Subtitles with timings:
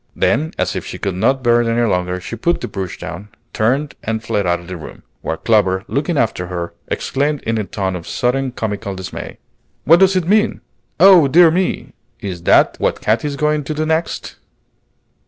[0.15, 3.29] Then, as if she could not bear it any longer, she put the brush down,
[3.53, 7.63] turned, and fled out of the room; while Clover, looking after her, exclaimed in a
[7.65, 9.37] tone of sudden comical dismay,
[9.85, 10.61] "What does it mean?
[10.99, 11.93] Oh, dear me!
[12.19, 14.37] is that what Katy is going to do next?"